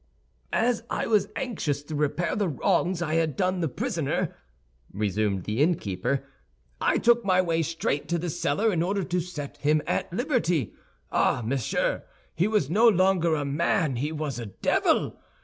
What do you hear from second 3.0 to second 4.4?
I had done the prisoner,"